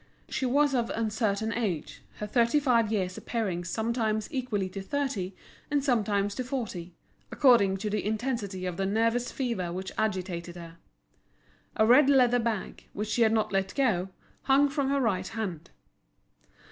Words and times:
She 0.29 0.47
was 0.47 0.73
of 0.73 0.89
uncertain 0.89 1.53
age, 1.53 2.01
her 2.15 2.25
thirty 2.25 2.59
five 2.59 2.91
years 2.91 3.19
appearing 3.19 3.63
sometimes 3.63 4.27
equal 4.33 4.67
to 4.67 4.81
thirty, 4.81 5.35
and 5.69 5.83
sometimes 5.83 6.33
to 6.33 6.43
forty, 6.43 6.95
according 7.31 7.77
to 7.77 7.89
the 7.91 8.03
intensity 8.03 8.65
of 8.65 8.77
the 8.77 8.87
nervous 8.87 9.31
fever 9.31 9.71
which 9.71 9.91
agitated 9.99 10.55
her. 10.55 10.77
A 11.75 11.85
red 11.85 12.09
leather 12.09 12.39
bag, 12.39 12.87
which 12.93 13.09
she 13.09 13.21
had 13.21 13.31
not 13.31 13.51
let 13.53 13.75
go, 13.75 14.09
hung 14.45 14.69
from 14.69 14.89
her 14.89 14.99
right 14.99 15.27
hand. 15.27 15.69